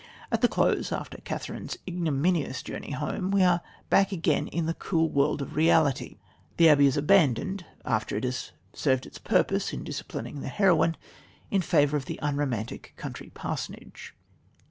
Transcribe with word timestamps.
At 0.31 0.41
the 0.41 0.47
close, 0.47 0.91
after 0.91 1.19
Catherine's 1.19 1.77
ignominious 1.87 2.63
journey 2.63 2.89
home, 2.89 3.29
we 3.29 3.43
are 3.43 3.61
back 3.91 4.11
again 4.11 4.47
in 4.47 4.65
the 4.65 4.73
cool 4.73 5.11
world 5.11 5.43
of 5.43 5.55
reality. 5.55 6.17
The 6.57 6.69
abbey 6.69 6.87
is 6.87 6.97
abandoned, 6.97 7.67
after 7.85 8.17
it 8.17 8.23
has 8.23 8.51
served 8.73 9.05
its 9.05 9.19
purpose 9.19 9.73
in 9.73 9.83
disciplining 9.83 10.41
the 10.41 10.47
heroine, 10.49 10.97
in 11.51 11.61
favour 11.61 11.97
of 11.97 12.05
the 12.05 12.17
unromantic 12.19 12.95
country 12.97 13.29
parsonage. 13.35 14.15